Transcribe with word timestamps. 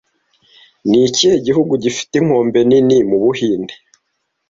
Ni 0.89 0.99
ikihe 1.07 1.35
gihugu 1.45 1.73
gifite 1.83 2.13
inkombe 2.19 2.59
nini 2.69 2.97
mu 3.09 3.17
Buhinde 3.23 3.73